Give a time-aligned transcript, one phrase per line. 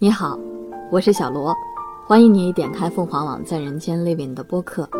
[0.00, 0.36] 你好，
[0.90, 1.54] 我是小罗，
[2.04, 4.90] 欢迎你点开凤凰网在人间 Living 的播客。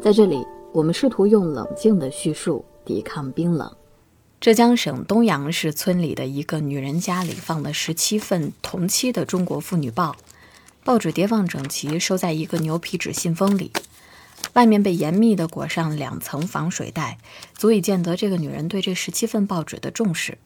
[0.00, 3.70] 在这里，我们试图用冷静的叙述抵抗冰冷。
[4.40, 10.12] 浙江省东阳市村里的一个女人家里放了十七份同期的《中国妇女报》，
[10.82, 13.70] 报纸叠放整齐，收在一个牛皮纸信封里，
[14.54, 17.18] 外面被严密地裹上两层防水袋，
[17.52, 20.38] 足以见得这个女人对这十七份报纸的重视。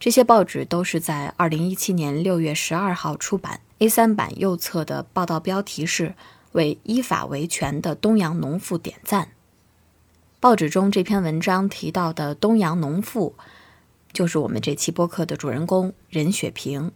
[0.00, 3.60] 这些报纸都是在二零一七年六月十二号出版。
[3.78, 6.14] A 三版右侧的报道标题是
[6.52, 9.28] “为依法维权的东阳农妇点赞”。
[10.38, 13.34] 报纸中这篇文章提到的东阳农妇，
[14.12, 16.92] 就是我们这期播客的主人公任雪萍。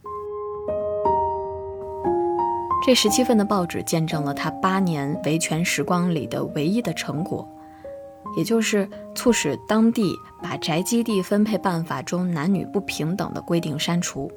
[2.84, 7.48] 这十七份的报纸见证了她八年维权时光里的唯一的成果。
[8.36, 14.30] 也就是促使当地把宅基地分配办法中男女不平等的规定删除，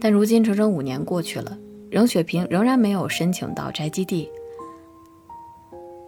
[0.00, 1.56] 但如今整整五年过去了，
[1.90, 4.30] 任雪萍仍然没有申请到宅基地。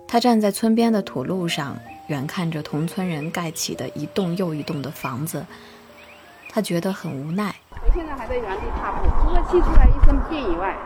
[0.07, 1.77] 她站在村边的土路上，
[2.09, 5.45] 远看着同村人盖起的一栋又一栋的房子，
[6.51, 7.55] 她觉得很无奈。
[7.71, 10.77] 我现在还在原地踏步，除了气出来一身病以外。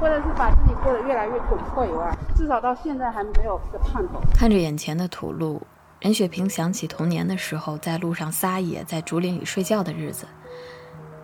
[0.00, 4.20] 或者是把自己过得越来越窘迫以外，至少到现在还没有个盼头。
[4.34, 5.62] 看着眼前的土路，
[6.00, 10.26] 任雪萍想起童年的时候在路上撒野、在竹林里睡觉的日子。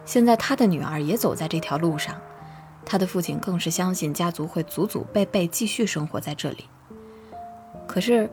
[0.04, 2.14] 现在她的女儿也走在这条路上，
[2.84, 6.68] 她的父亲更是相信家族会祖祖辈辈继续生活在这里。
[7.86, 8.28] 可是，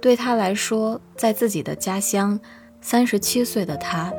[0.00, 2.40] 对他来说，在自己的家乡，
[2.80, 4.10] 三十七岁的他，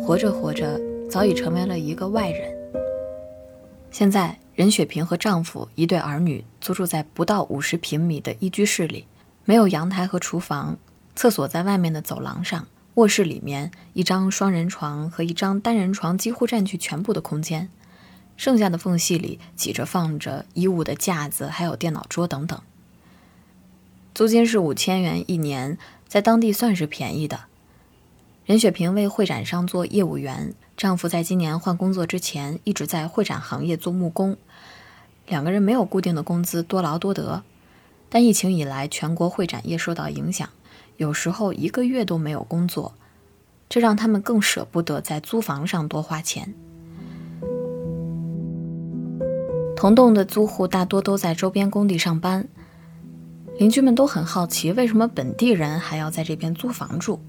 [0.00, 0.78] 活着活着，
[1.10, 2.54] 早已成为了一个外人。
[3.98, 9.06] 现在，任雪萍和丈夫一对儿女租住在不到五十平米的一居室里，
[9.46, 10.76] 没有阳台和厨房，
[11.14, 17.70] 厕所在外面的走廊上，卧室里面一张双人床和一张单人床几乎占据全部的空间，
[18.36, 22.60] 剩下的缝隙里挤着放着衣物的架子，还有电脑桌等等。
[24.14, 27.44] 租金是五千元一年，在当地算是便宜的。
[28.44, 30.52] 任雪萍为会展商做业务员。
[30.76, 34.36] 丈夫在今年换工作之前一直在会展行业做木工，
[35.26, 37.42] 两个人没有固定的工资，多劳多得。
[38.10, 40.46] 但疫情以来，全国会展业受到影响，
[40.98, 42.92] 有时候一个月都没有工作，
[43.70, 46.52] 这让他们更舍不得在租房上多花钱。
[49.74, 52.46] 同栋的租户大多都在周边工地上班，
[53.58, 57.20] 邻居们都很好奇，为什么本地人还要在这边租房住。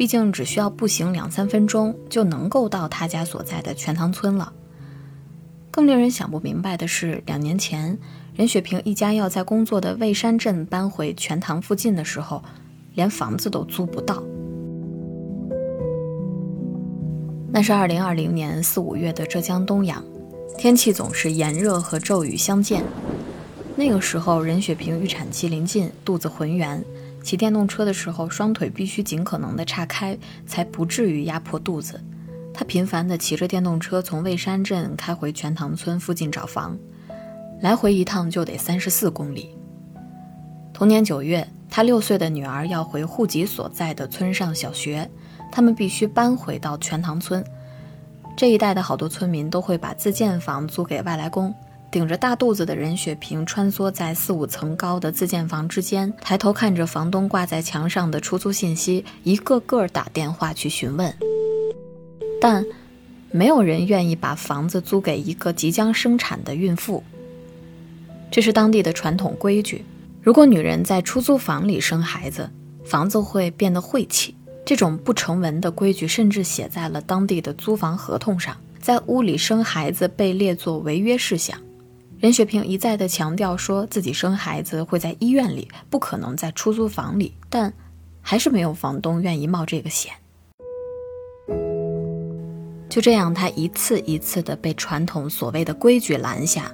[0.00, 4.50] 毕竟只需要步行两三分钟就能够到他家所在的全塘村了。
[5.70, 7.98] 更令人想不明白的是，两年前
[8.34, 12.42] 任雪萍一家要在工作的蔚山镇搬回全塘附近的时候，
[12.94, 14.22] 连房子都租不到。
[17.52, 20.02] 那是二零二零年四五月的浙江东阳，
[20.56, 22.82] 天气总是炎热和骤雨相间。
[23.76, 26.82] 那个时候，任雪萍预产期临近，肚子浑圆。
[27.22, 32.00] 骑电动车的时候，双腿必须尽可能的岔开，才不至于压迫肚子。
[32.52, 36.76] 他频繁地骑着电动车从蔚山镇开回全塘村附近找房，
[37.60, 39.54] 来回一趟就得三十四公里。
[40.72, 45.08] 同年九月，他六岁的女儿要回户籍所在的村上小学，
[45.52, 47.44] 他们必须搬回到全塘村。
[48.36, 51.54] 这一带的好多村民都会把自建房租给外来工。
[51.90, 61.12] 顶着大肚子的任雪萍穿梭在四五层高的自建房之间，抬头看着房东挂在墙上的出租信息，一个个打电话去询问。
[62.40, 62.64] 但
[63.32, 67.02] 没有人愿意把房子租给一个即将生产的孕妇。
[68.30, 69.84] 这是当地的传统规矩：
[70.22, 72.48] 如果女人在出租房里生孩子，
[72.84, 74.36] 房子会变得晦气。
[74.64, 81.58] 这种不成文的规矩甚至写在了当地的租房合同上，在屋里生孩子被列作违约事项。
[82.20, 87.72] 任雪萍一再的强调说自己生孩子会在医院里，不可能在出租房里，但
[88.20, 90.12] 还是没有房东愿意冒这个险。
[92.90, 96.70] 就这样，他一次一次的被传统所谓的规矩拦下，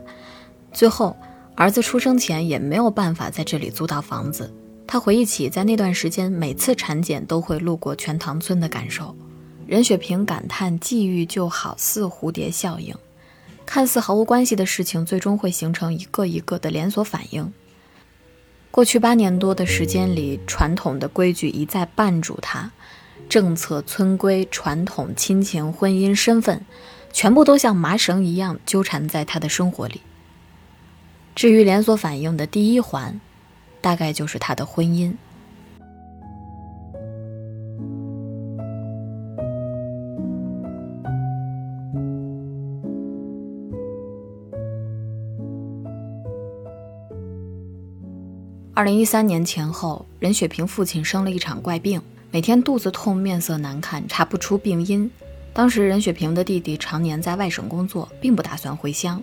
[0.72, 1.16] 最后
[1.54, 4.52] 儿子出生前也没有办法在这里租到房子。
[4.84, 9.14] 他回忆起在那段时间每次产检都会路过全塘村的感受，
[9.64, 12.92] 任雪萍感叹际遇就好似蝴蝶效应。
[13.66, 17.52] 看似毫无关系的事情，最终会形成一个一个的连锁反应。
[18.70, 22.70] 过去八年多的时间里，传统的规矩一再绊住他，
[23.28, 26.64] 政策、村规、传统、亲情、婚姻、身份，
[27.12, 30.00] 全部都像麻绳一样纠缠在他的生活里。
[31.34, 33.20] 至于连锁反应的第一环，
[33.80, 35.14] 大概就是他的婚姻。
[48.76, 51.98] 二零一三年前后，任雪萍父亲生了一场怪病，
[52.30, 55.10] 每天肚子痛、面色难看，查不出病因。
[55.54, 59.22] 当时任雪萍的弟弟常年在外省工作，并不打算回乡，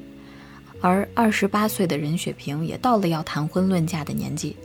[0.81, 4.57] 而二十八岁的任雪萍也到了要谈婚论嫁的年纪。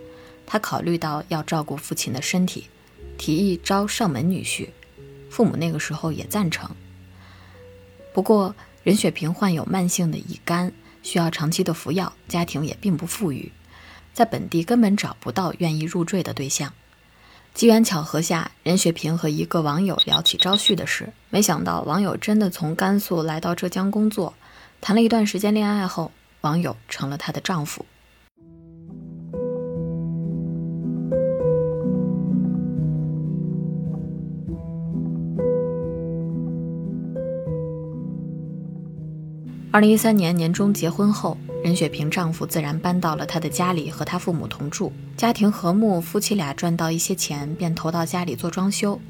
[0.46, 2.64] 他考虑到要照顾父亲的身体，
[3.19, 4.69] 提议招上门女婿，
[5.29, 6.70] 父母那个时候也赞成。
[8.14, 13.52] 不过任雪萍患有慢性的乙肝，需要长期的服药，家庭也并不富裕，
[14.19, 16.73] 在本地根本找不到愿意入赘的对象。
[17.55, 24.35] 机缘巧合下，任雪萍和一个网友聊起招婿的事，没想到网友真的从甘肃来到浙江工作，
[24.81, 26.11] 谈了一段时间恋爱后，
[26.41, 27.87] 网友成了她的丈夫。
[39.71, 49.01] 二零一三年年中结婚后，任雪萍丈夫自然搬到了她的家里和她父母同住，家庭和睦，夫妻俩赚到一些钱便投到家里做装修。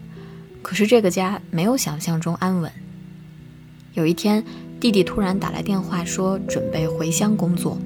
[0.62, 2.70] 可是这个家没有想象中安稳。
[3.94, 4.44] 有一天，
[4.80, 7.78] 弟弟突然打来电话说准备回乡工作。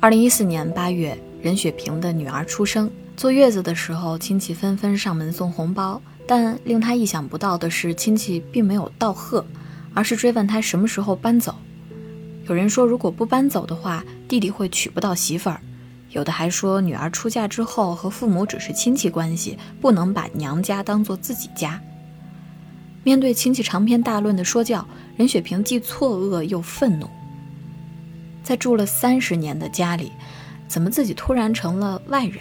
[0.00, 9.44] 二零一四年八月，任雪萍的女儿出生，坐月子的时候，亲戚纷纷上门送红包，但令她意想不到的是，亲戚并没有道贺。
[9.94, 11.52] 而是追问他什么时候搬走。
[12.48, 15.60] 有人说，如果不搬走的话，弟弟会娶不到媳妇儿；
[16.10, 21.78] 有的还说，女儿出嫁之后和父母只是亲戚关系，不能把娘家当做自己家。
[23.04, 27.06] 面对亲戚长篇大论的说教，任雪萍既错愕又愤怒。
[28.42, 30.10] 在住了三十年的家里，
[30.66, 32.40] 怎么自己突然成了外人？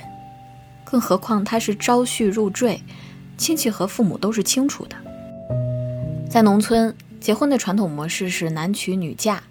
[0.86, 2.82] 更何况他是招婿入赘，
[3.38, 4.96] 亲戚和父母都是清楚的。
[6.30, 6.96] 在农村。
[7.20, 9.42] 结婚的传统模式是男娶女嫁，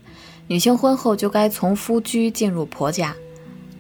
[0.49, 3.15] 女性婚后就该从夫居进入婆家。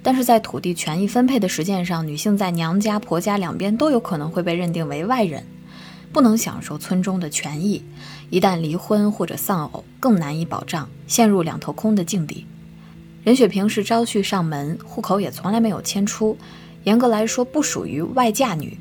[0.02, 5.44] 但是在土地权益分配的实践上，女性在娘家、婆家两边都有可能会被认定为外人，
[6.12, 7.82] 不能享受村中的权益。
[8.30, 12.46] 一旦离婚或者丧偶，更难以保障，陷入两头空的境地。
[13.24, 16.36] 任雪萍是招婿上门，户口也从来没有迁出，
[16.84, 18.78] 严格来说不属于外嫁女。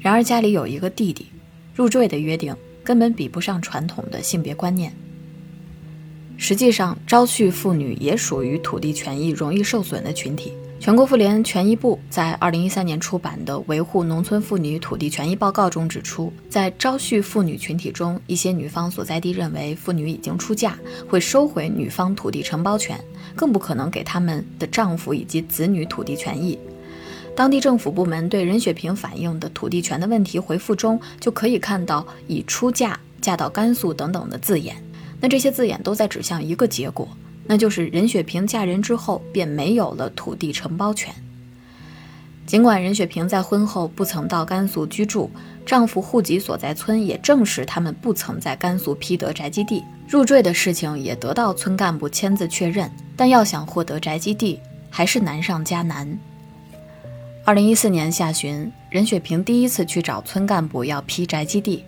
[0.00, 1.26] 然而家里有一个弟弟，
[1.74, 2.54] 入赘的约定。
[2.84, 4.94] 根本比不上传统的性别观念。
[6.46, 10.52] 实际上，招婿妇女也属于土地权益容易受损的群体。
[10.78, 23.00] 全国妇联权益部在2013年出版的《维护农村妇女土地权益报告》中指出，在招婿妇女群体中，一些女方所在地认为妇女已经出嫁，会收回女方土地承包权，
[23.34, 26.58] 更不可能给他们的丈夫以及子女土地权益。
[27.34, 34.76] 当地政府部门对任雪萍反映的土地权的问题回复中，就可以看到“已出嫁、嫁到甘肃”等等的字眼。
[35.24, 37.08] 那这些字眼都在指向一个结果，
[37.46, 41.14] 那就是任雪萍嫁人之后便没有了土地承包权。
[42.44, 45.30] 尽管任雪萍在婚后不曾到甘肃居住，
[45.64, 54.60] 丈夫户籍所在村也证实他们不曾在甘肃批得宅基地，入赘的事情也得到村干部签字确认，但要想获得宅基地，
[54.90, 56.18] 还是难上加难。
[57.46, 61.82] 二零一四年下旬，任雪萍第一次去找村干部要批宅基地。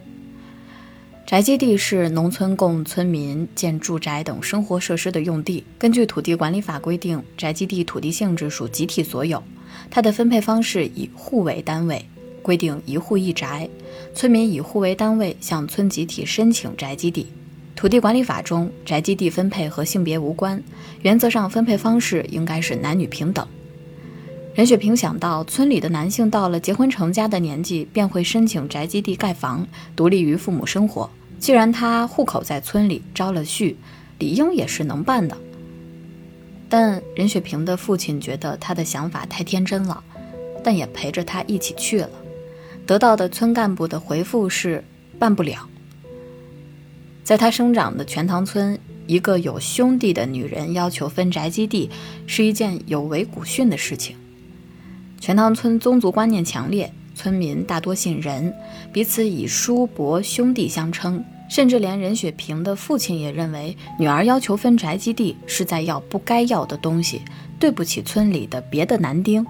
[1.26, 5.64] 宅基地是农村供村民建住宅等生活设施的用地。
[5.76, 9.42] 根据土地管理法规定，宅基地土地性质属集体所有，
[9.90, 12.06] 它的分配方式以户为单位，
[12.42, 13.68] 规定一户一宅，
[14.14, 17.26] 村民以户为单位向村集体申请宅基地。
[17.74, 20.62] 土地管理法中，宅基地分配和性别无关，
[21.02, 23.44] 原则上分配方式应该是男女平等。
[24.56, 31.10] 任雪萍想到，村里的男性到了结婚成家的年纪，便会申请宅基地盖房，独立于父母生活。
[31.38, 33.74] 既然他户口在村里，招了婿，
[34.18, 35.36] 理应也是能办的。
[36.70, 40.02] 但任雪萍的父亲觉得他的想法太天真了，
[40.64, 42.08] 但也陪着他一起去了。
[42.86, 44.82] 得到的村干部的回复是
[45.18, 45.68] 办不了。
[47.22, 51.90] 在他生长的全塘村，一个有兄弟的女人要求分宅基地，
[52.26, 54.16] 是一件有违古训的事情。
[55.26, 58.54] 全塘村宗族观念强烈，村民大多姓任，
[58.92, 67.22] 彼此以叔伯兄弟相称，甚至连任雪萍的父亲也认为女儿要求分宅基地是在要不该要的东西，
[67.58, 69.44] 对不起村里的别的男丁。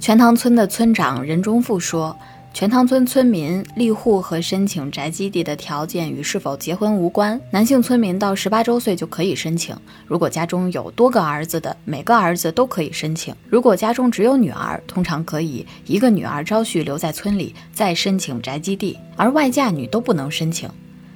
[0.00, 2.16] 全塘村的村长任忠富说。
[2.52, 7.40] 全塘村村民立户和申请宅基地的条件与是否结婚无关。
[7.50, 9.74] 男性村民到十八周岁就可以申请。
[10.06, 13.34] 如果家中有多个儿子的，每个儿子都可以申请。
[13.48, 20.68] 如果家中只有女儿，通常可以一个女儿招婿留在村里，再申请宅基地，而外嫁女都不能申请。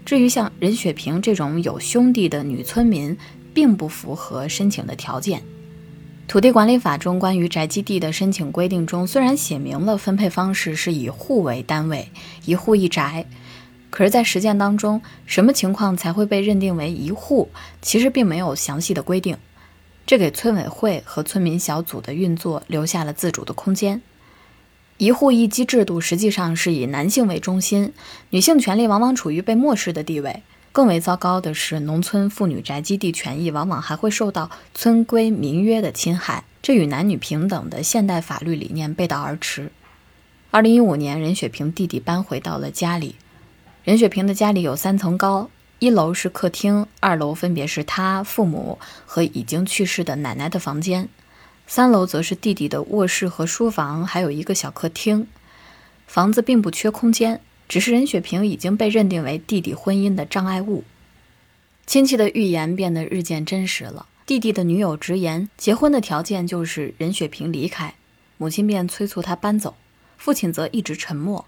[0.05, 3.14] 至于像任雪萍这种有兄弟的女村民，
[3.53, 5.43] 并不符合申请的条件。
[6.26, 12.11] 土地管理法中关于宅基地的申请规定中，虽然写明了分配方式是以户为单位，
[12.47, 13.26] 一户一宅，
[13.90, 17.50] 可是，在实践当中，什么情况才会被认定为一户，
[17.83, 19.37] 其实并没有详细的规定，
[20.07, 24.00] 这给村委会和村民小组的运作留下了自主的空间。
[24.97, 27.93] 一户一机制度实际上是以男性为中心，
[28.31, 30.43] 女性权利往往处于被漠视的地位。
[30.75, 39.71] 更为糟糕的是，农村妇女宅基地权益往往还会受到村规民约的侵害，这与男女平等的现代法律理念背道而驰。
[40.50, 43.14] 二零一五年，任雪萍弟弟搬回到了家里。
[43.85, 51.09] 任雪萍的家里有三层高，一楼是客厅，二楼分别是他父母和已经去世的奶奶的房间，
[51.69, 55.28] 三楼则是弟弟的卧室和书房，还有一个小客厅。
[56.09, 57.40] 房子并不缺空间。
[57.68, 60.85] 只是任雪萍已经被认定为弟弟婚姻的障碍物，
[61.87, 64.06] 亲戚的预言变得日渐真实了。
[64.26, 67.94] 弟弟的女友直言，结婚的条件就是任雪萍离开，
[68.38, 69.75] 母亲便催促他搬走，
[70.16, 71.47] 父亲则一直沉默。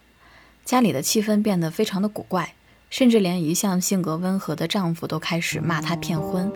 [0.64, 2.54] 家里的气氛变得非常的古怪，
[2.90, 6.50] 甚至连一向性格温和的丈夫都开始骂她骗婚。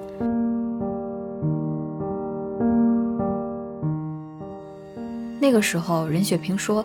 [5.38, 6.84] 那个时候，任雪萍说。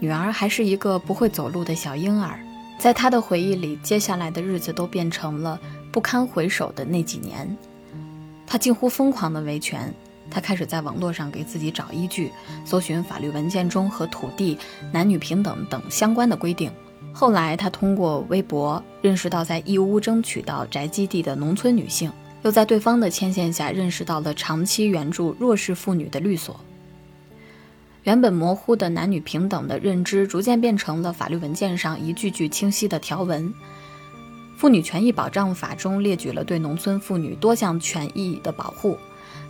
[0.00, 2.38] 女儿还是一个不会走路的小婴儿，
[2.78, 5.58] 在她的回忆里，接下来的日子都变成了
[5.90, 7.56] 不堪回首的那几年。
[8.46, 9.92] 她近乎疯狂的维权，
[10.30, 12.30] 她开始在网络上给自己找依据，
[12.64, 14.56] 搜寻法律文件中和土地、
[14.92, 16.70] 男女平等等相关的规定。
[17.12, 22.12] 后来，她通过微博认识到在义乌争取到宅基地的农村女性，
[22.42, 26.58] 又在对方的牵线下认识到了长期援助弱势妇女的律所。
[28.08, 33.46] 原本模糊的男女平等的认知，逐渐变成了法律文件上一句句清晰的条文。
[34.56, 38.96] 《妇女权益保障法》中列举了对农村妇女多项权益的保护，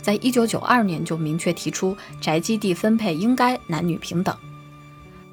[0.01, 4.35] 在一九九二年就明确提出宅基地分配应该男女平等。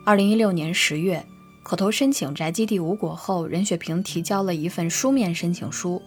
[0.04, 1.26] 二零一六年十月，
[1.64, 6.00] 口头申请宅基地无果后，任雪萍提交了一份书面申请书。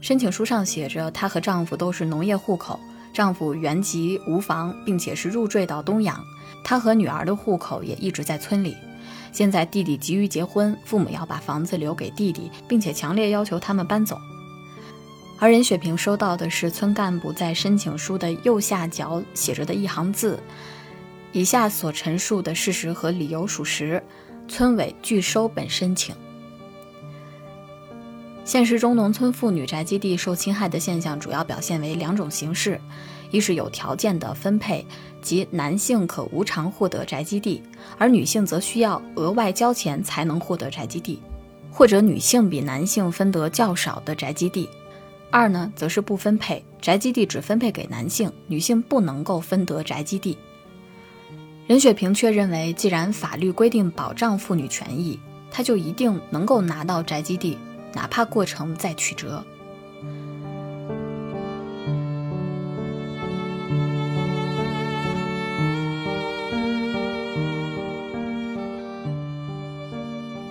[0.00, 2.80] 申请书上写着，她和丈夫都是农业户口，
[3.14, 6.20] 丈夫原籍无房，并且是入赘到东阳。
[6.62, 8.76] 他和女儿的户口也一直在村里。
[9.32, 14.20] 现在弟弟急于结婚，父母要把房子留给弟弟，并且强烈要求他们搬走。
[15.38, 20.38] 而任雪萍收到的是村干部在申请书的右下角写着的一行字
[21.32, 24.02] ：“以下所陈述的事实和理由属实，
[24.48, 26.14] 村委拒收本申请。”
[28.44, 32.80] 现实中，农村妇女宅基地受侵害的现象主要表现为两种形式：
[33.30, 34.84] 一是有条件的分配。
[35.20, 37.62] 即男性可无偿获得宅基地，
[37.98, 41.20] 而女性则需要额外交钱才能获得宅基地，
[41.70, 44.68] 或者女性比男性分得较少的宅基地。
[45.30, 50.36] 二呢，则是不分配宅基地，只分配给男性，女性不能够分得宅基地。
[51.66, 57.56] 任雪萍却认为，既然法律规定保障妇女权益，她就一定能够拿到宅基地，
[57.92, 59.44] 哪怕过程再曲折。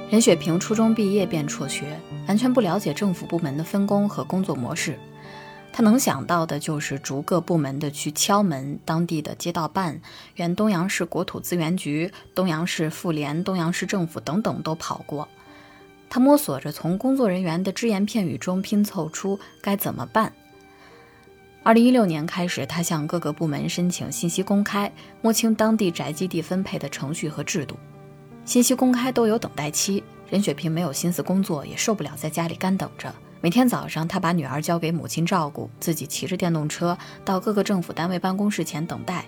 [0.09, 1.85] 任雪萍初中毕业便辍学，
[2.27, 4.97] 完全不了解政府部门的分工和工作模式。
[5.71, 10.01] 她能想到的就是逐个部门的去敲门，当地的街道办、
[10.33, 15.27] 原东阳市国土资源局、东阳市妇联、东阳市政府等等都跑过。
[16.09, 20.33] 她摸索着从工作人员的只言片语中拼凑出该怎么办。
[21.61, 27.77] 二零一六年开始，她向各个部门申请信息公开，摸清当地宅基地分配的程序和制度。
[28.49, 33.13] 信息公开都有等待期，任雪萍没有心思工作，也受不了在家里干等着。
[33.41, 39.23] 每天早上，她把女儿交给母亲照顾，自己骑着电动车到各个政府单位办公室前等待。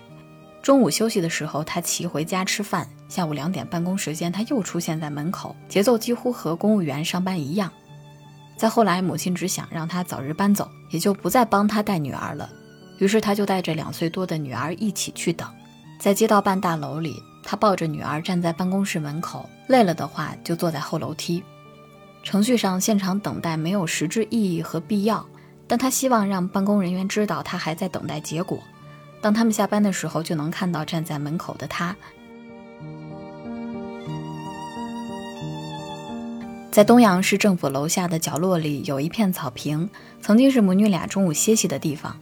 [0.60, 2.84] 中午休息的时候，她骑回家吃饭。
[3.08, 7.70] 下午两点办公时间，她又出现在门口，节奏几乎和公务员上班一样。
[8.56, 12.50] 再后来，母亲只想让她早日搬走，也就不再帮她带女儿了。
[12.98, 15.48] 于是，她就带着两岁多的女儿一起去等，
[16.00, 17.22] 在街道办大楼里。
[17.42, 21.42] 他抱着女儿站在办公室门口，累了的话就坐在后楼梯。
[22.22, 25.26] 程序上现场等待没有实质意义和必要，
[25.66, 28.62] 但他希望让办公人员知道他还在等待结果。
[29.20, 31.96] 当他们下班的时候，就能看到站在门口的他。
[36.70, 42.16] 在东阳市政府楼下的角落里有一片草坪，曾经是母女俩中午歇息的地方。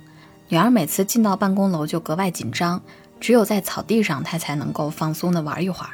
[0.49, 2.83] 女儿每次进到办公楼就格外紧张。
[3.21, 5.91] 只有在草地上，他才能够放松地玩一会儿。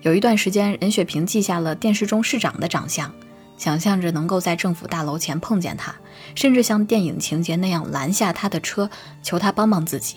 [0.00, 3.12] 有一段时间，任雪萍记下了电视中市长的长相，
[3.56, 5.94] 想象着能够在政府大楼前碰见他，
[6.34, 8.90] 甚至像电影情节那样拦下他的车，
[9.22, 10.16] 求他帮帮自己。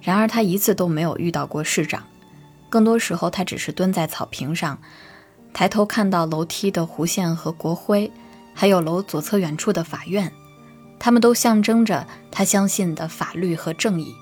[0.00, 2.02] 然而他一次都没有遇到过市长，
[2.68, 4.78] 更多时候他只是蹲在草坪上，
[5.52, 8.10] 抬头看到楼梯的弧线和国徽，
[8.54, 10.32] 还有楼左侧远处的法院，
[10.98, 14.14] 他们都象征着他相信的法律和正义。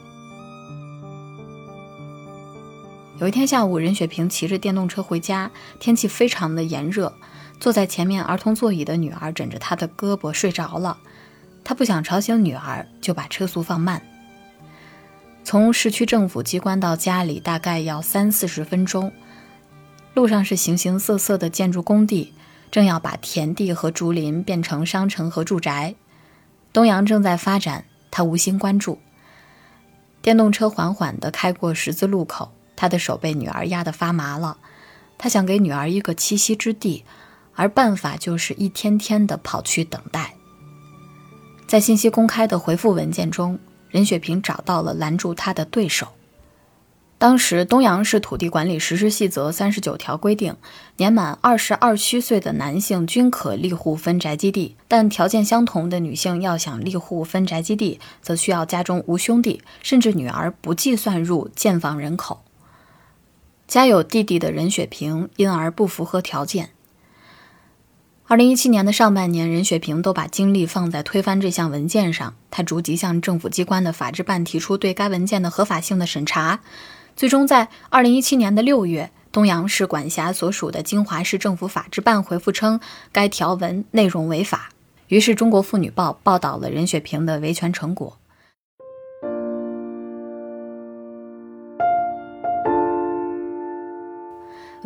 [3.19, 7.15] 有一天下午，任雪萍骑着电动车回家，天气非常的炎热。
[7.59, 10.99] 坐在前面儿童座椅的女儿枕着她的胳膊睡着了，
[11.65, 14.03] 她不想吵醒女儿，就把车速放慢。
[15.45, 19.11] 从市区政府机关到家里大概要三四十分钟，
[20.13, 22.35] 路上是形形色色的建筑工地，
[22.71, 25.95] 正要把田地和竹林变成商城和住宅。
[26.75, 28.99] 东阳正在发展，他无心关注。
[30.21, 32.53] 电动车缓缓地开过十字路口。
[32.77, 34.59] 他的手被女儿压得发麻了，
[35.19, 37.05] 他想给女儿一个栖息之地，
[37.55, 40.35] 而办法就是一天天的跑去等待。
[41.67, 46.09] 在信息公开的回复文件中，任雪萍找到了拦住他的对手。
[47.19, 50.55] 当时东阳市土地管理实施细则三十九条规定，
[50.99, 62.43] 年满二十二虚岁的男性均可立户分宅基地，但条件相同的女性要想立户分宅基地，则需要家中无兄弟，甚至女儿不计算入建房人口。
[63.69, 66.71] 家有弟弟的任雪萍因而不符合条件。
[68.29, 72.35] 二零一七年的上半年，任雪萍都把精力放在推翻这项文件上。
[72.51, 76.61] 他逐级向政府机关的法制办提出对该文件的合法性的审查。
[77.15, 82.81] 最终在二零一七年的六月，东阳市管辖所属的金华市政府法制办回复称
[83.13, 84.71] 该条文内容违法。
[85.09, 88.19] 于是，《中国妇女报》报道了任雪萍的维权成果。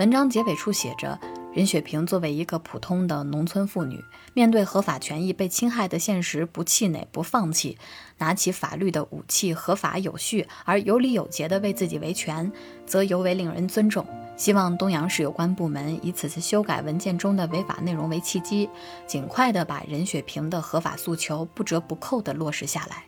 [0.01, 1.21] 文章结尾处写着
[1.53, 4.03] ：“任雪萍作为一个普通的农村妇女，
[4.33, 7.77] 面对合法权益被侵害的现实，不气馁，不放弃，
[8.17, 12.51] 拿起法律的武器，合法有序而有理有节地为自己维权，
[12.87, 14.07] 则尤为令人尊重。
[14.39, 18.71] 希望东阳市有关部门以此次修改文件中的违法内容为契机，
[19.07, 23.05] 尽快地把任雪萍的合法诉求不折不扣地落实下来。”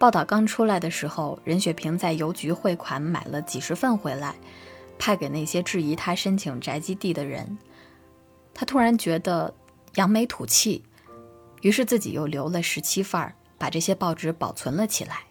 [0.00, 4.34] 报道刚出来的时候，任雪萍在邮局汇款买了几十份回来。
[5.00, 7.56] 派给那些质疑他申请宅基地的人，
[8.52, 9.54] 他突然觉得
[9.94, 10.84] 扬眉吐气，
[11.62, 15.22] 于是自己又留了十七份儿，把这些报纸保存了起来。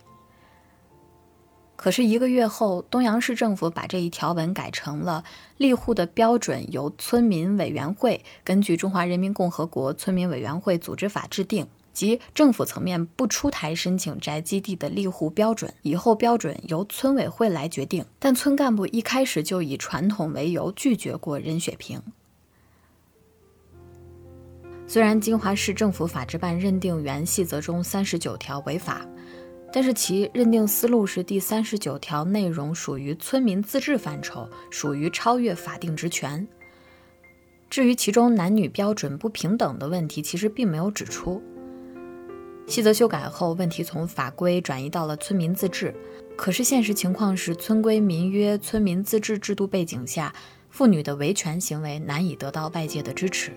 [1.76, 5.24] 可是一个月后，东阳市政府把这一条文改成了
[5.58, 11.68] 立户的标准由村民委员会根据《中华人民共和国村民委员会组织法》制定。
[11.94, 18.06] 即政府层面不出台申请宅基地的立户标准，以后标准由村委会来决定。
[18.20, 22.02] 但村干部一开始就以传统为由拒绝过任雪萍。
[24.88, 29.06] 虽然金华市政府法制办认定原细则中三十九条违法，
[29.72, 36.48] 但是其认定思路是第三十九条内容属于村民自治范畴，属于超越法定职权。
[37.70, 41.40] 至于其中男女标准不平等的问题，其实并没有指出。
[42.70, 45.92] 细则修改后，问题从法规转移到了村民自治。
[46.38, 50.32] 可是现实情况是，村规民约、村民自治制度背景下，
[50.70, 53.52] 妇女的维权行为难以得到外界的支持。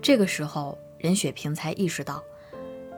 [0.00, 2.24] 这个时候，任雪萍才意识到，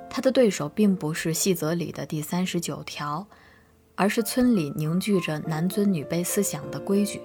[0.09, 3.27] 她的对手并不是细则里的第三十九条，
[3.97, 7.21] 而是村里凝聚着男尊女卑思想的规矩。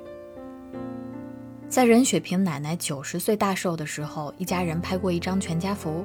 [1.69, 6.03] 在任雪萍奶奶九十岁大寿的时候，一家人拍过一张全家福。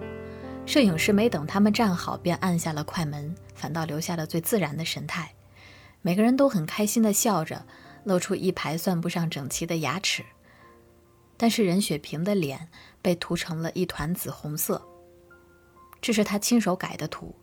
[0.71, 5.35] 摄影师没等他们站好，便按下了快门，反倒留下了最自然的神态。
[6.01, 7.67] 每个人都很开心地笑着，
[8.05, 10.25] 露出一排算不上整齐的牙齿。
[11.37, 12.69] 但是任雪萍的脸
[13.03, 14.81] 被涂成了一团紫红色，
[16.01, 17.35] 这是他亲手改的图。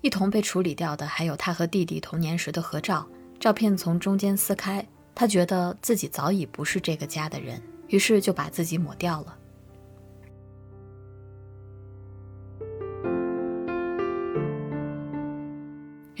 [0.00, 3.08] 一同被处理掉的还有他和弟弟童年时的合照。
[3.40, 9.36] 照片从中间撕开，他觉得自己早已不是这个家的人，于是就把自己抹掉了。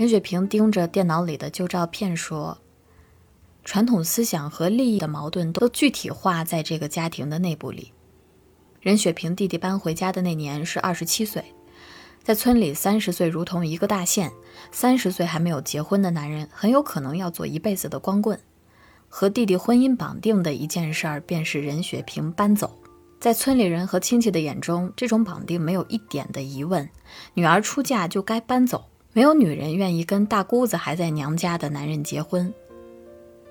[0.00, 2.56] 任雪萍盯着电脑里的旧照片说
[3.66, 7.92] ：“传统思想和利益的矛盾都具体化在这个家庭的内部里。”
[8.80, 11.44] 任雪萍弟弟搬回家的那年是二十七岁，
[12.22, 14.32] 在村里三十岁如同一个大限，
[14.72, 18.40] 三十岁还没有结婚的男人很有可能要做一辈子的光棍。
[19.10, 22.74] 和弟弟婚姻绑定的一件事儿便是任雪萍搬走。
[23.20, 26.88] 在村里人和亲戚的眼中，这种绑定没有一点的疑问，
[27.34, 28.86] 女儿出嫁就该搬走。
[29.12, 32.52] 没有女人愿意跟大姑子还在娘家的男人结婚。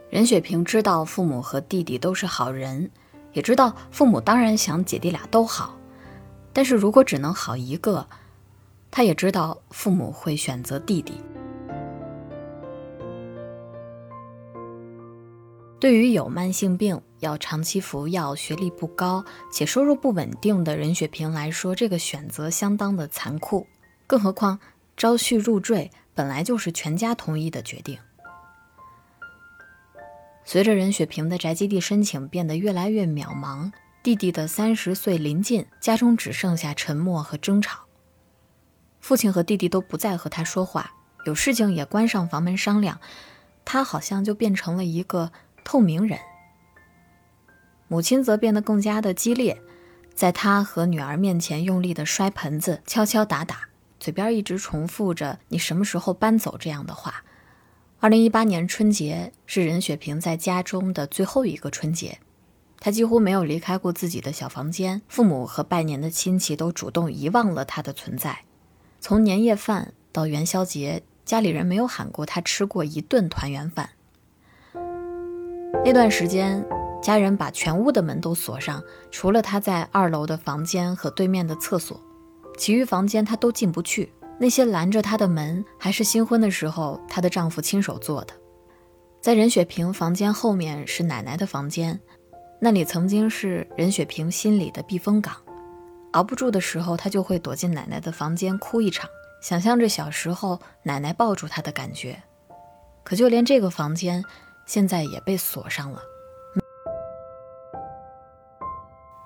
[0.10, 2.89] 任雪萍知道父母和弟弟都是好人，
[3.34, 5.78] 也知道父母当然想姐弟俩都好，
[6.54, 8.08] 但是如果只能好一个，
[8.89, 11.15] 他也知道父母会选择弟弟。
[15.78, 23.67] 对于有慢性病、要长期服药、学历不高且收入不稳定的任雪萍来说，这个选择相当的残酷。
[24.08, 24.60] 更何况
[25.00, 27.98] 招婿入赘本来就是全家同意的决定。
[30.44, 33.72] 随着任雪萍的宅基地申请变得越来越渺茫，
[34.04, 37.86] 弟弟的三十岁临近，家中只剩下沉默和争吵。
[39.00, 40.92] 父亲和弟弟都不再和他说话，
[41.26, 43.00] 有事情也关上房门商量，
[43.64, 45.32] 他好像就变成了一个。
[45.66, 46.18] 透明人，
[47.88, 49.62] 母亲则变得更加的激烈，
[50.16, 53.68] 在他和女儿面前用力的摔盆子、敲敲打打，
[54.00, 57.24] 嘴边一直重复着“你什么时候搬走”这样的话。
[58.00, 62.20] 二零一八年春节是任雪萍在家中的最后一个春节，
[62.80, 68.46] 她几乎没有离开过自己的小房间，父母和拜年的亲戚都主动遗忘了她的存在。
[69.02, 73.90] 从年夜饭到元宵节，家里人没有喊过她吃过一顿团圆饭。
[75.84, 76.66] 那段时间，
[77.02, 78.82] 家人把全屋的门都锁上，
[79.12, 82.02] 除了他在二楼的房间和对面的厕所，
[82.60, 84.12] 其余房间她都进不去。
[84.38, 88.34] 那些拦着她的门，还是新婚的时候她的丈夫亲手做的。
[89.22, 92.00] 在任雪萍房间后面是奶奶的房间，
[92.60, 95.34] 那里曾经是任雪萍心里的避风港。
[96.12, 99.10] 熬不住的时候，她就会躲进奶奶的房间哭一场，
[99.41, 102.22] 想象着小时候奶奶抱住她的感觉。
[103.04, 104.24] 可就连这个房间。
[104.65, 106.00] 现在也被锁上了，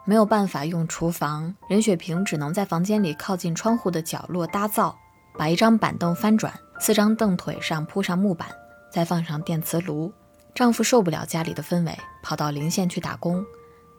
[0.06, 1.54] 没有办法用厨房。
[1.68, 4.98] 任雪萍只能在房间里靠近窗户的角落搭灶，
[5.38, 8.48] 把一张板凳翻转，四张凳腿上铺上木板，
[8.92, 10.12] 再放上电磁炉。
[10.54, 13.44] 丈夫受不了家里的氛围，跑到临县去打工。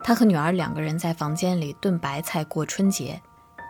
[0.03, 3.21] 她和女儿两个人在房间里炖白菜过春节。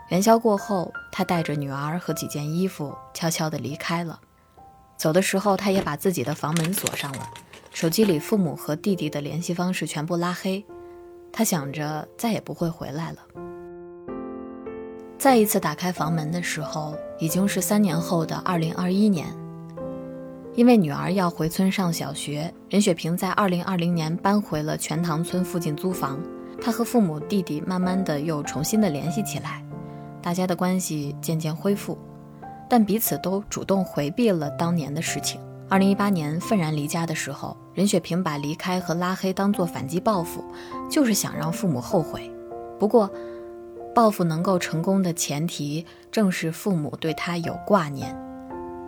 [0.09, 4.19] 元宵过后，她带着女儿和几件衣服悄悄地离开了。
[4.97, 7.27] 走的时候，她也把自己的房门锁上了。
[7.73, 10.63] 手机里父母和弟弟的联系方式全部拉黑，
[11.37, 13.17] 他想着再也不会回来了。
[15.17, 19.27] 再一次打开房门的时候，已经是三年后的二零二一年。
[20.53, 26.17] 因为女儿要回村上小学，任雪萍在二零二零年搬回了全塘村附近租房。
[26.61, 29.61] 她和父母、弟弟慢慢的又重新的联系起来，
[30.21, 31.97] 大家的关系渐渐恢复，
[32.69, 35.41] 但彼此都主动回避了当年的事情。
[35.67, 40.43] 二零一八年愤然离家的时候，任雪萍把离开和拉黑当做反击报复，
[40.89, 42.31] 就是想让父母后悔。
[42.79, 43.09] 不过，
[43.93, 48.15] 报复能够成功的前提，正是父母对她有挂念。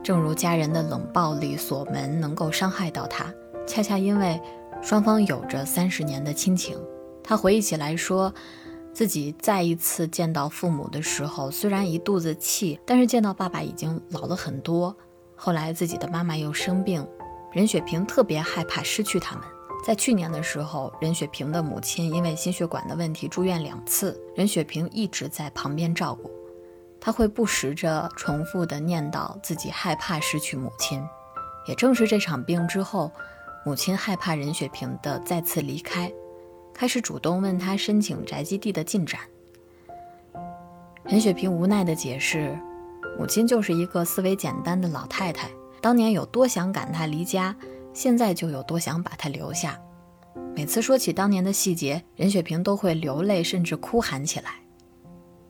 [0.03, 3.33] 正如家人的冷暴力锁门能够伤害到她，
[3.65, 4.39] 恰恰因为
[4.79, 6.77] 双方有着三十年的亲情。
[7.23, 8.31] 他回忆起来说，
[8.93, 14.95] 自己再一次见到父母的时候，虽然一肚子气，但是见到爸爸已经老了很多。
[15.37, 17.07] 后来自己的妈妈又生病，
[17.53, 19.45] 任雪萍特别害怕失去他们。
[19.85, 26.29] 在去年的时候，任雪萍的母亲因为心血管的问题住院两次，任雪萍一直在旁边照顾。
[26.99, 31.01] 她会不时着重复的念叨自己害怕失去母亲。
[31.67, 33.11] 也正是这场病之后，
[33.63, 36.11] 母亲害怕任雪萍的再次离开，
[36.73, 39.21] 开始主动问她申请宅基地的进展。
[41.03, 42.57] 任雪萍无奈的解释。
[43.17, 45.49] 母亲就是一个思维简单的老太太，
[45.81, 47.55] 当年有多想赶她离家，
[47.91, 49.79] 现在就有多想把她留下。
[50.55, 54.61] 每次说起当年的细节，任雪萍都会流泪，甚至哭喊起来。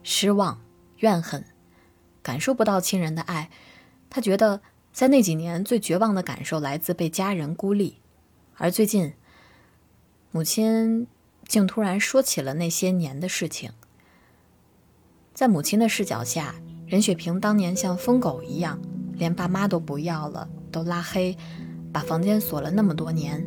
[0.02, 0.58] 失望、
[0.98, 1.44] 怨恨，
[2.22, 3.50] 感受不到亲人的爱，
[4.08, 7.98] 她觉得在那几年最绝望的感受来自被家人孤立。
[8.56, 9.12] 而最近，
[10.30, 11.06] 母亲
[11.46, 13.72] 竟突然说起了那些年的事情，
[15.34, 16.54] 在母亲的视角下。
[16.88, 18.80] 任雪萍当年像疯狗一样，
[19.12, 21.36] 连爸妈都不要了，都拉黑，
[21.92, 23.46] 把房间锁了那么多年。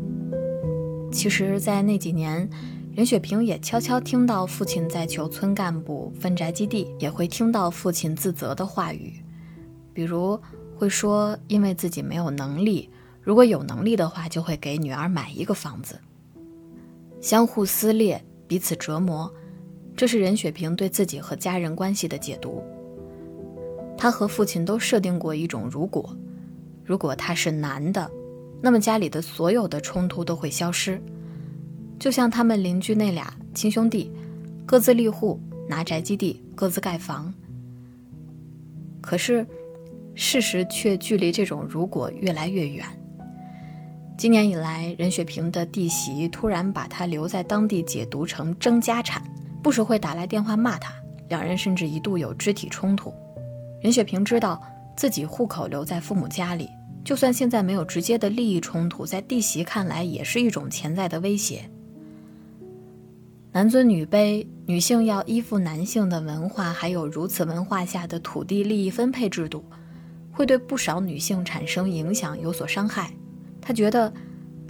[1.12, 2.48] 其实，在那几年，
[2.96, 9.14] 任雪萍也悄悄听到父亲在求村干部分宅基地，也会听到父亲自责的话语，
[9.92, 10.40] 比如
[10.76, 12.92] 会说因为自己没有能力，
[13.24, 16.00] 如果有能力的话，就会给女儿买一个房子。
[17.20, 19.34] 相互撕裂，彼此折磨，
[19.98, 22.64] 这是任雪萍对自己和家人关系的解读。
[24.02, 26.18] 他和父亲都设定过一种如果，
[26.84, 28.10] 如果他是男的，
[28.60, 31.00] 那么家里的所有的冲突都会消失，
[32.00, 34.12] 就像他们邻居那俩亲兄弟，
[34.66, 37.32] 各自立户拿宅基地，各自盖房。
[39.02, 39.46] 可是，
[40.16, 42.84] 事实却距离这种如果越来越远。
[44.18, 49.22] 今年以来，任雪平的弟媳突然把他留在当地解读成争家产，
[49.62, 50.92] 不时会打来电话骂他，
[51.30, 53.14] 两人甚至一度有肢体冲突。
[53.82, 54.62] 任雪平知道
[54.96, 56.70] 自己户口留在父母家里，
[57.04, 61.70] 就算现在没有直接的利益冲突，在弟媳看来也是一种潜在的威胁。
[63.54, 69.66] 男尊女卑、女性要依附男性的文化，还有如此文化下的土地利益分配制度，
[70.32, 73.12] 会对不少女性产生影响，有所伤害。
[73.60, 74.14] 他觉得，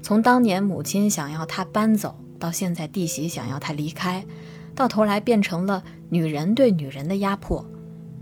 [0.02, 4.26] 从当年母亲想要他搬走，到现在弟媳想要他离开，
[4.74, 7.64] 到头来变成了女人对女人的压迫，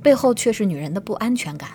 [0.02, 1.72] 背后却是女人的不安全感，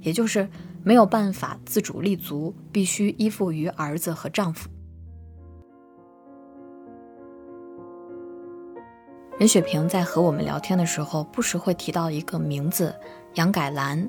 [0.00, 0.48] 也就是
[0.82, 4.68] 没有办法自主立足，必须依附于儿子和丈夫。
[9.38, 12.92] 任雪萍在和我们聊天的时候，不时会提到一个名字——
[13.34, 14.08] 杨改兰。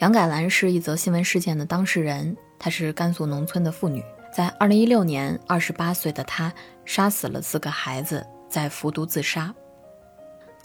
[0.00, 2.34] 杨改兰是一则新闻事件的当事人。
[2.58, 4.02] 她是甘肃农村的妇女，
[4.34, 6.52] 在二零一六年，二十八岁的她
[6.84, 9.54] 杀死了四个孩子，在服毒自杀。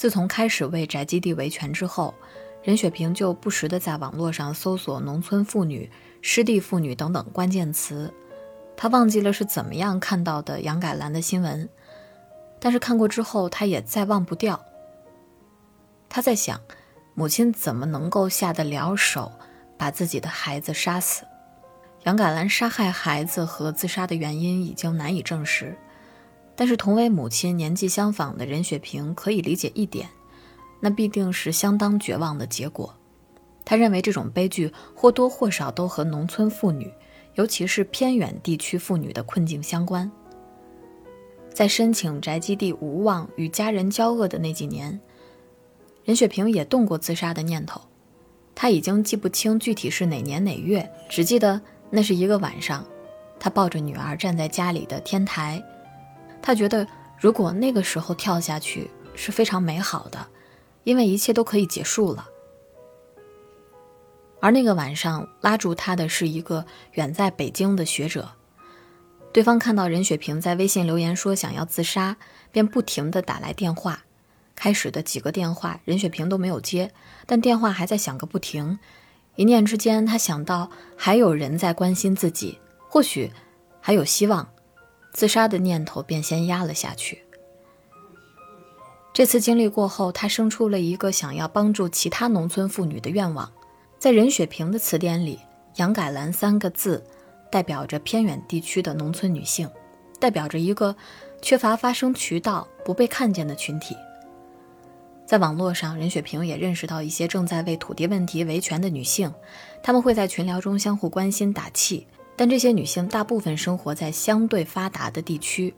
[0.04, 2.14] 自从开始为宅基地维权之后，
[2.62, 5.90] 任雪萍就不时地在网络上搜索“农村妇女
[6.22, 8.14] ”“湿地妇女”等等关键词。
[8.76, 11.70] 她忘记了是怎么样看到的杨改兰的新闻，
[12.60, 14.62] 但是看过之后，她也再忘不掉。
[16.10, 16.60] 她在想，
[17.14, 19.32] 母亲怎么能够下得了手，
[19.78, 21.24] 把自己的孩子杀死？
[22.04, 25.74] 杨改兰杀害孩子和自杀的原因已经难以证实，
[26.56, 30.08] 但是同为母亲、年纪相仿的任雪萍可以理解一点，
[30.80, 32.94] 那必定是相当绝望的结果。
[33.66, 36.92] 他认为这种悲剧或多或少都和农村妇女，
[37.36, 40.12] 尤其是偏远地区妇女的困境相关。
[41.54, 45.00] 在申请宅基地无望、与家人交恶的那几年，
[46.04, 47.80] 任雪萍也动过自杀的念头。
[48.56, 51.62] 他已经记不清具体是哪年哪月，只记得。
[51.96, 52.84] 那是一个晚上，
[53.40, 55.64] 他抱着女儿站在家里的天台，
[56.44, 56.86] 他觉得
[57.18, 60.28] 如果那个时候跳下去是非常美好的，
[60.84, 62.28] 因为一切都可以结束了。
[64.42, 68.30] 而那个晚上拉住他的是一个远在北京的学者，
[69.32, 72.18] 对方看到任雪萍在微信留言说想要自杀，
[72.52, 74.04] 便不停地打来电话。
[74.54, 76.92] 开始的几个电话任雪萍都没有接，
[77.26, 78.78] 但电话还在响个不停。
[79.36, 83.32] 一念之间，他想到还有人在关心自己，或许
[83.80, 84.48] 还有希望，
[85.14, 87.24] 自杀的念头便先压了下去。
[89.14, 93.50] 这次经历过后，他生出了一个想要帮助其他农村妇女的愿望。
[94.00, 95.40] 在任雪萍的词典里
[95.78, 97.02] ，“杨改兰”三个字
[97.52, 99.70] 代表着偏远地区的农村女性，
[100.20, 100.96] 代表着一个
[101.44, 103.96] 缺乏发声渠道、不被看见的群体。
[105.26, 109.32] 在网络上，任雪萍也认识到一些正在为土地问题维权的女性，
[109.84, 112.08] 她们会在群聊中相互关心打气。
[112.36, 115.74] 但这些女性大部分生活在相对发达的地区，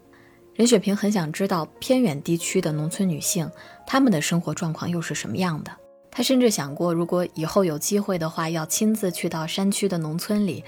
[0.53, 3.49] 任雪萍很想知道偏远地区的农村女性，
[3.85, 5.71] 她们的生活状况又是什么样的。
[6.09, 10.63] 她甚至想过，如果以后有机会的话，要亲自去到山区的农村里，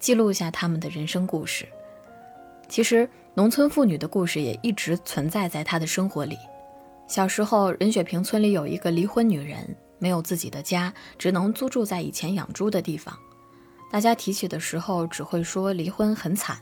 [0.00, 1.64] 记录下她们的人生故事。
[2.68, 6.36] 其实，农村妇女的故事也一直存在在她的生活里。
[7.06, 13.16] 小时候，任雪萍村里有一个离婚女人，没有自己的家，只能租住在以前养猪的地方。
[13.90, 16.58] 大家提起的时候，只会说离婚很惨。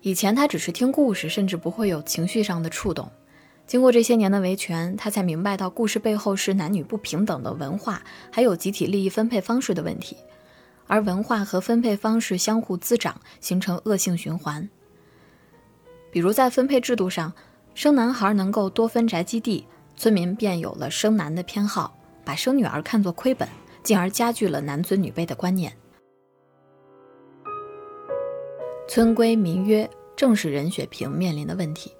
[0.00, 3.10] 以前他只是听故事，甚至不会有情绪上的触动。
[3.66, 10.16] 经过这些年的维权，他才明白到故事背后是男女不平等的文化，还有集体利益分配方式的问题。
[10.86, 14.68] 而文化和分配方式相互滋长，形成恶性循环。
[16.10, 17.32] 比如在分配制度上。
[17.74, 23.48] 生男孩能够多分宅基地，村民便有了生男的偏好，把生女儿看作亏本，
[23.82, 25.72] 进而加剧了男尊女卑的观念。
[28.94, 31.90] 村规民约正是任雪萍面临的问题。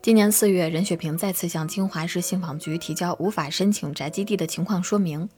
[0.00, 5.28] 今年四月，任雪萍再次向金华市信访局提交无法申请宅基地的情况说明，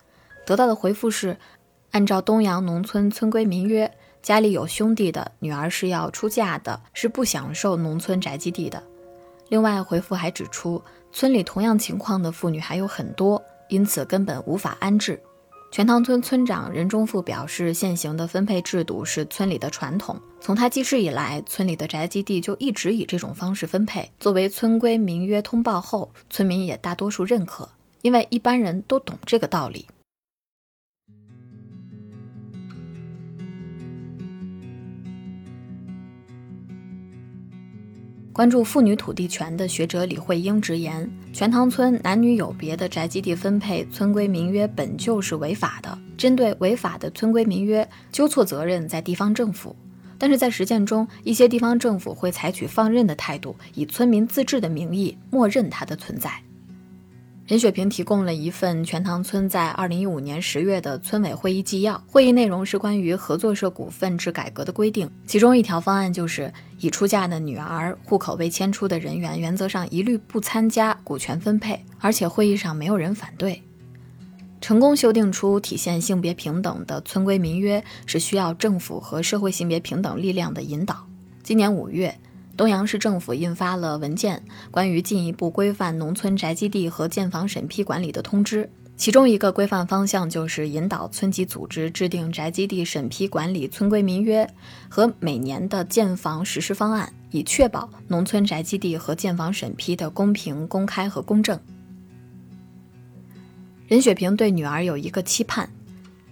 [0.44, 1.38] 得到的回复是：
[1.92, 8.82] 按照东阳农村村规民约，家里有兄弟的女儿是要出嫁的，是不享受农村宅基地的。
[9.48, 15.18] 另外，回复还指出，村里同样情况的妇女还有很多，因此根本无法安置。
[15.70, 24.10] 全塘村村长任忠富表示，现行的分配制度是村里的传统，从他记事以来，村里的宅基地就一直以这种方式分配。
[24.18, 27.68] 作为村规民约通报后，村民也大多数认可，
[28.02, 29.86] 因为一般人都懂这个道理。
[38.32, 45.96] 关注妇女土地权的学者李慧英直言：全塘村男女有别的宅基地分配村规民约本就是违法的。
[46.16, 49.76] 针对违法的村规民约，纠错责任在地方政府。
[50.18, 56.42] 但是在实践中，一些地方政府会采取放任的态度，以村民自治的名义默认它的存在。
[57.48, 73.62] 任雪平提供了一份全塘村在二零一五年十月的村委会议纪要，会议内容是关于合作社股份制改革的规定，其中一条方案就是已出嫁的女儿、户口未迁出的人员，原则上一律不参加股权分配，而且会议上没有人反对。
[74.60, 81.06] 成功修订出体现性别平等的村规民约，是需要政府和社会性别平等力量的引导。
[81.42, 82.14] 今年五月，
[82.58, 84.42] 东阳市政府印发了文件，
[84.72, 88.68] 关于进一步规范农村宅基地和建房审批管理的通知。
[88.96, 94.44] 其中一个规范方向就是引导村级组织制定宅基地审批管理村规民约
[94.88, 101.56] 和每年的建房实施方案，以确保农村宅基地和建房审批的公平、公开和公正。
[103.86, 105.70] 任雪平对女儿有一个期盼，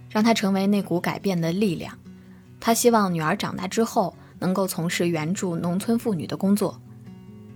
[0.09, 1.97] 让她成为那股改变的力量。
[2.59, 6.79] 她希望女儿长大之后能够从事援助农村妇女的工作。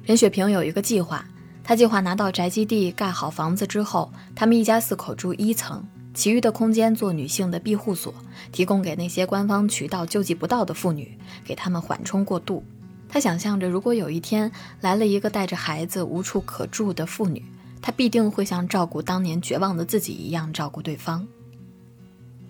[0.03, 1.25] 任雪平有一个计划，
[1.63, 8.13] 她计划拿到宅基地盖好房子之后，他们一家四口住一层，其余的空间做女性的庇护所，
[8.51, 12.63] 提供给那些官方渠道救济不到的妇女，给他们缓冲过渡。
[13.07, 17.43] 她想象着，如果有一天来了一个带着孩子无处可住的妇女。
[17.83, 21.27] 她必定会像照顾当年绝望的自己一样照顾对方。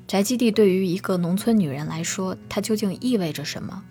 [0.06, 3.82] 宅基地对于一个农村女人来说，它究竟意味着什么？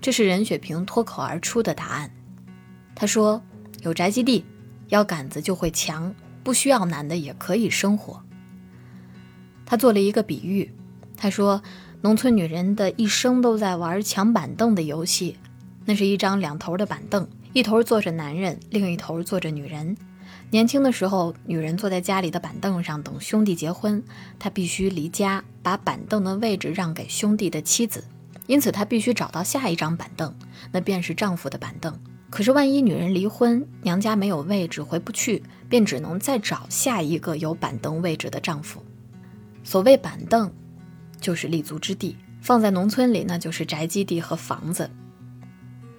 [0.00, 2.10] 这是任雪萍脱口而出的答案。
[2.94, 3.42] 她说
[3.82, 4.44] ：“有宅基地，
[4.88, 8.22] 腰杆子就会强，不需要男的也可以生活。”
[9.66, 10.72] 她做了一个比喻，
[11.16, 11.62] 她说
[12.02, 15.36] ：“农村女人的一生都在玩抢板凳的游戏，
[15.84, 19.96] 那是一张两头的板凳，一头坐着男人，另一头坐着女人。”
[20.52, 24.02] 年轻的时候，女人坐在家里的板凳上等兄弟结婚，
[24.38, 28.02] 她必须离家，把板凳的位置让给兄弟的妻子，
[28.50, 30.34] 因此她必须找到下一张板凳，
[30.72, 31.96] 那便是丈夫的板凳。
[32.28, 38.82] 可是万一女人离婚，娘家没有位置回不去，便只能再找下一个有板凳位置的丈夫。
[39.62, 40.52] 所谓板凳，
[41.20, 44.90] 就是立足之地，放在农村里，那就是宅基地和房子。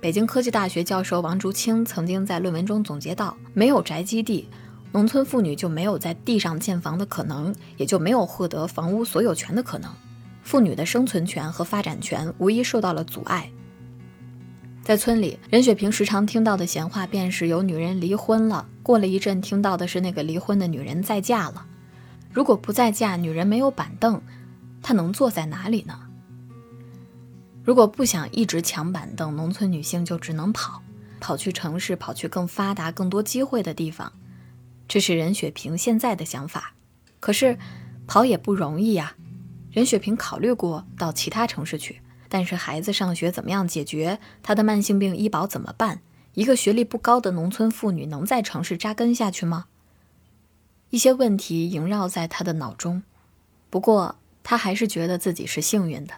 [0.02, 4.50] 北京科技大学教授王竹青曾经在论文中总结到：没有宅基地，
[4.92, 9.90] 农村妇女就没有在地上建房的可能，也就没有获得房屋所有权的可能，
[10.52, 13.50] 妇女的生存权和发展权无疑受到了阻碍。
[14.84, 21.66] 在村里，任雪萍时常听到的闲话便是有女人离婚了，过了一阵听到的是那个离婚的女人再嫁了。
[22.34, 24.22] 如果不再嫁，女人没有板凳，
[24.82, 25.98] 她能坐在哪里呢？
[27.64, 30.84] 如果不想一直抢板凳，农村女性就只能跑，
[31.22, 34.12] 跑去城市，跑去更发达、更多机会的地方。
[34.90, 36.74] 这是任雪萍现在的想法。
[37.22, 37.58] 可是，
[38.06, 39.16] 跑也不容易呀。
[39.72, 44.20] 任雪萍考虑过到其他城市去，但是孩子上学怎么样解决？
[44.44, 46.02] 她的慢性病医保怎么办？
[46.34, 49.66] 一个学历不高的农村妇女能在城市扎根下去吗？
[50.90, 53.02] 一些问题萦绕在她的脑中。
[53.70, 56.14] 不过，她还是觉得自己是幸运的。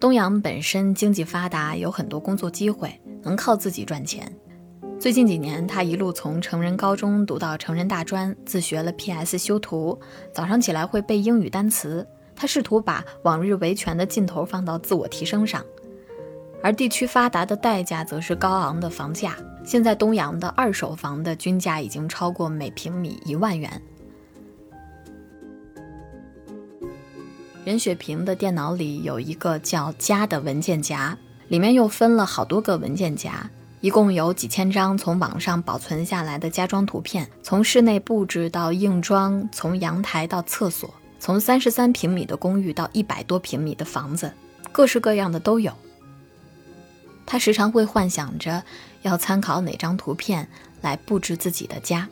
[0.00, 4.32] 东阳本身经济发达，有很多工作机会，能靠自己赚钱。
[4.98, 9.98] 最近几年，他一路从成人高中读到成人大专，自学了 PS 修图。
[10.32, 12.06] 早上起来会背英语单词。
[12.40, 15.62] 他试图把往日维权的劲头放到自我提升上。
[16.62, 19.36] 而地区发达的代价，则是高昂的房价。
[19.62, 23.70] 现在东阳的二手房的均价已经超过每平米一万元。
[27.62, 33.50] 任雪萍的电脑里有一个叫“家”的文件夹，里面又分了好多个文件夹，
[33.82, 40.88] 一共有几千张从网上保存下来的家装图片，从室内布置到硬装，从阳台到厕所，
[41.20, 44.32] 从三十三平米的公寓到一百多平米的房子，
[44.72, 45.72] 各式各样的都有。
[47.26, 48.64] 他时常会幻想着
[49.02, 50.48] 要参考哪张图片
[50.80, 52.08] 来布置自己的家，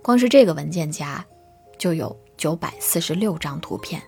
[0.00, 1.22] 光是这个文件夹
[1.76, 4.00] 就有九百四十六张图片。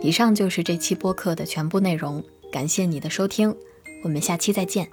[0.00, 3.56] 以上就是这期播客的全部内容，感谢你的收听，
[4.04, 4.88] 我们下期再见。